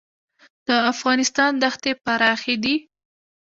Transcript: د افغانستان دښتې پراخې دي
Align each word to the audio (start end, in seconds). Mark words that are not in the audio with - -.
د 0.67 0.69
افغانستان 0.91 1.51
دښتې 1.63 1.91
پراخې 2.03 2.55
دي 2.63 2.75